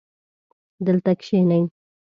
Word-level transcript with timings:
دلته 0.85 1.11
کښېنئ 1.21 1.63